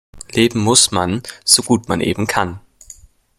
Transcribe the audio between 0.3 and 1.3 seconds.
Leben muss man,